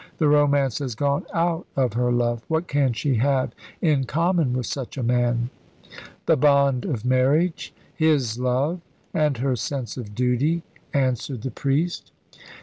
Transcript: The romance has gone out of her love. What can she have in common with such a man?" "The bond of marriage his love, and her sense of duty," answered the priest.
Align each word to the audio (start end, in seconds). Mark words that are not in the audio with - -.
The 0.17 0.27
romance 0.27 0.79
has 0.79 0.95
gone 0.95 1.27
out 1.31 1.67
of 1.75 1.93
her 1.93 2.11
love. 2.11 2.43
What 2.47 2.67
can 2.67 2.91
she 2.91 3.17
have 3.17 3.51
in 3.83 4.05
common 4.05 4.51
with 4.53 4.65
such 4.65 4.97
a 4.97 5.03
man?" 5.03 5.51
"The 6.25 6.35
bond 6.37 6.85
of 6.85 7.05
marriage 7.05 7.71
his 7.95 8.39
love, 8.39 8.81
and 9.13 9.37
her 9.37 9.55
sense 9.55 9.97
of 9.97 10.15
duty," 10.15 10.63
answered 10.91 11.43
the 11.43 11.51
priest. 11.51 12.11